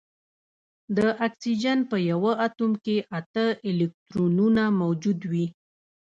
[0.97, 5.45] د اکسیجن په یوه اتوم کې اته الکترونونه موجود وي